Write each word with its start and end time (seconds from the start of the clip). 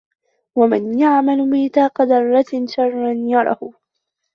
وَمَنْ 0.55 0.99
يَعْمَلْ 0.99 1.49
مِثْقَالَ 1.49 2.07
ذَرَّةٍ 2.07 2.65
شَرًّا 2.67 3.11
يَرَهُ 3.13 3.73